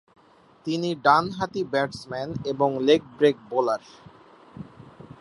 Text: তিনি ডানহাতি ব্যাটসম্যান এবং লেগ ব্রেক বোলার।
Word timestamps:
তিনি 0.65 0.89
ডানহাতি 1.05 1.61
ব্যাটসম্যান 1.73 2.29
এবং 2.51 2.69
লেগ 2.87 3.01
ব্রেক 3.17 3.37
বোলার। 3.49 3.83